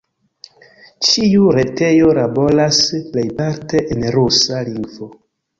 Ĉiu 1.07 1.51
retejo 1.57 2.09
laboras 2.21 2.81
plejparte 3.13 3.85
en 3.97 4.09
rusa 4.17 4.65
lingvo. 4.73 5.13